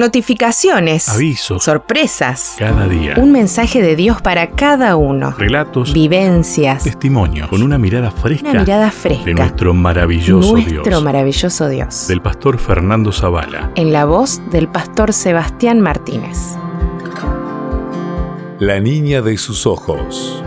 [0.00, 1.10] Notificaciones.
[1.10, 1.62] Avisos.
[1.62, 2.54] Sorpresas.
[2.58, 3.16] Cada día.
[3.18, 5.32] Un mensaje de Dios para cada uno.
[5.36, 5.92] Relatos.
[5.92, 6.84] Vivencias.
[6.84, 7.48] Testimonios.
[7.48, 8.48] Con una mirada fresca.
[8.48, 9.26] Una mirada fresca.
[9.26, 11.02] De nuestro maravilloso Nuestro Dios.
[11.02, 12.08] maravilloso Dios.
[12.08, 13.72] Del pastor Fernando Zavala.
[13.74, 16.56] En la voz del pastor Sebastián Martínez.
[18.58, 20.42] La niña de sus ojos.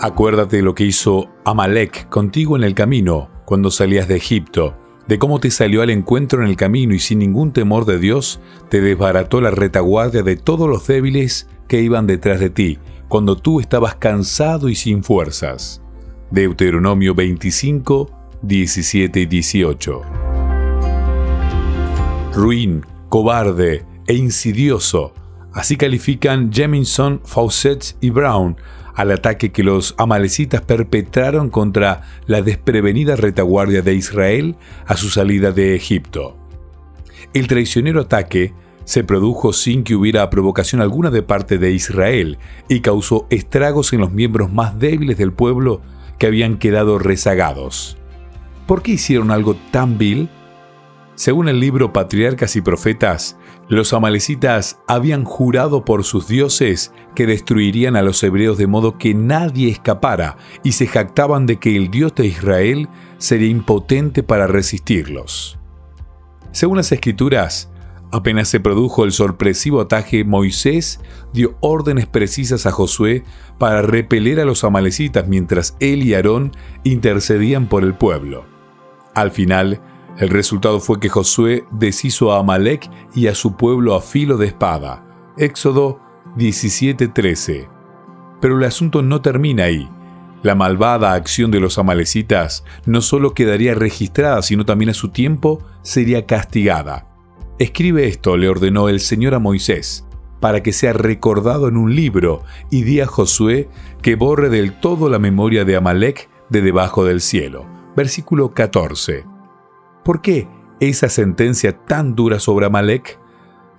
[0.00, 5.18] Acuérdate de lo que hizo Amalek contigo en el camino cuando salías de Egipto, de
[5.18, 8.80] cómo te salió al encuentro en el camino y sin ningún temor de Dios te
[8.80, 13.96] desbarató la retaguardia de todos los débiles que iban detrás de ti, cuando tú estabas
[13.96, 15.82] cansado y sin fuerzas.
[16.30, 18.10] Deuteronomio 25,
[18.42, 20.02] 17 y 18.
[22.34, 25.12] Ruin, cobarde e insidioso,
[25.52, 28.56] así califican Jemison, Fawcett y Brown
[28.94, 35.52] al ataque que los amalecitas perpetraron contra la desprevenida retaguardia de Israel a su salida
[35.52, 36.36] de Egipto.
[37.32, 38.52] El traicionero ataque
[38.84, 44.00] se produjo sin que hubiera provocación alguna de parte de Israel y causó estragos en
[44.00, 45.80] los miembros más débiles del pueblo
[46.18, 47.96] que habían quedado rezagados.
[48.66, 50.28] ¿Por qué hicieron algo tan vil?
[51.16, 53.36] Según el libro Patriarcas y Profetas,
[53.68, 59.14] los amalecitas habían jurado por sus dioses que destruirían a los hebreos de modo que
[59.14, 65.56] nadie escapara y se jactaban de que el Dios de Israel sería impotente para resistirlos.
[66.50, 67.70] Según las escrituras,
[68.10, 71.00] apenas se produjo el sorpresivo ataque, Moisés
[71.32, 73.22] dio órdenes precisas a Josué
[73.58, 76.50] para repeler a los amalecitas mientras él y Aarón
[76.82, 78.46] intercedían por el pueblo.
[79.14, 79.80] Al final,
[80.18, 84.46] el resultado fue que Josué deshizo a Amalek y a su pueblo a filo de
[84.46, 85.04] espada.
[85.36, 86.00] Éxodo
[86.36, 87.68] 17:13.
[88.40, 89.88] Pero el asunto no termina ahí.
[90.42, 95.64] La malvada acción de los amalecitas no solo quedaría registrada, sino también a su tiempo
[95.82, 97.08] sería castigada.
[97.58, 100.06] Escribe esto, le ordenó el Señor a Moisés,
[100.40, 103.68] para que sea recordado en un libro, y di a Josué
[104.02, 107.64] que borre del todo la memoria de Amalek de debajo del cielo.
[107.96, 109.33] Versículo 14.
[110.04, 110.48] ¿Por qué
[110.80, 113.18] esa sentencia tan dura sobre Amalek?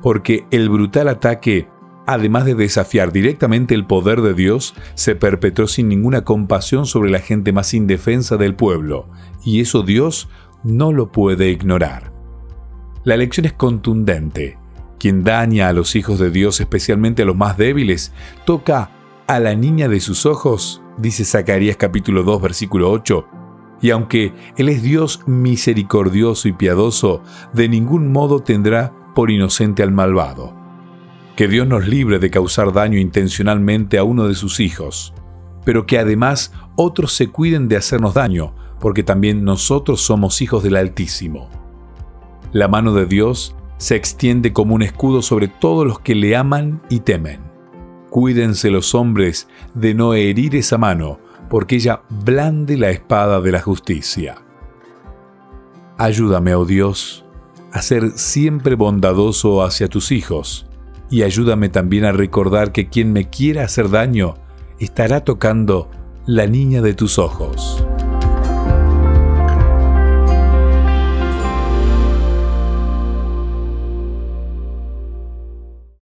[0.00, 1.68] Porque el brutal ataque,
[2.06, 7.18] además de desafiar directamente el poder de Dios, se perpetró sin ninguna compasión sobre la
[7.18, 9.06] gente más indefensa del pueblo,
[9.44, 10.28] y eso Dios
[10.62, 12.12] no lo puede ignorar.
[13.04, 14.56] La lección es contundente.
[14.98, 18.14] Quien daña a los hijos de Dios, especialmente a los más débiles,
[18.46, 18.90] toca
[19.26, 23.26] a la niña de sus ojos, dice Zacarías capítulo 2 versículo 8,
[23.80, 29.92] y aunque Él es Dios misericordioso y piadoso, de ningún modo tendrá por inocente al
[29.92, 30.54] malvado.
[31.36, 35.14] Que Dios nos libre de causar daño intencionalmente a uno de sus hijos,
[35.64, 40.76] pero que además otros se cuiden de hacernos daño, porque también nosotros somos hijos del
[40.76, 41.48] Altísimo.
[42.52, 46.80] La mano de Dios se extiende como un escudo sobre todos los que le aman
[46.88, 47.40] y temen.
[48.10, 51.18] Cuídense los hombres de no herir esa mano,
[51.54, 54.38] porque ella blande la espada de la justicia.
[55.98, 57.24] Ayúdame, oh Dios,
[57.70, 60.66] a ser siempre bondadoso hacia tus hijos,
[61.10, 64.34] y ayúdame también a recordar que quien me quiera hacer daño
[64.80, 65.88] estará tocando
[66.26, 67.86] la niña de tus ojos.